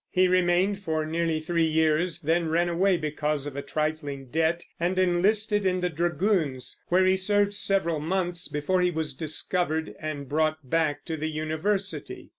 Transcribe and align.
He 0.09 0.27
remained 0.27 0.79
for 0.79 1.05
nearly 1.05 1.39
three 1.39 1.63
years, 1.63 2.21
then 2.21 2.49
ran 2.49 2.69
away 2.69 2.97
because 2.97 3.45
of 3.45 3.55
a 3.55 3.61
trifling 3.61 4.29
debt 4.29 4.65
and 4.79 4.97
enlisted 4.97 5.63
in 5.63 5.79
the 5.81 5.91
Dragoons, 5.91 6.81
where 6.87 7.05
he 7.05 7.15
served 7.15 7.53
several 7.53 7.99
months 7.99 8.47
before 8.47 8.81
he 8.81 8.89
was 8.89 9.13
discovered 9.13 9.93
and 9.99 10.27
brought 10.27 10.67
back 10.67 11.05
to 11.05 11.17
the 11.17 11.29
university. 11.29 12.29